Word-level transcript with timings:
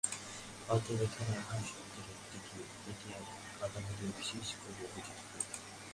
অতএব 0.69 0.99
এখানে 1.07 1.33
আহার-শব্দের 1.41 2.05
অর্থ 2.11 2.31
কি, 2.45 2.57
এইটি 2.87 3.07
আমাদিগকে 3.15 4.05
বিশেষ 4.17 4.47
করিয়া 4.61 4.87
বুঝিতে 4.93 5.23
হইবে। 5.23 5.55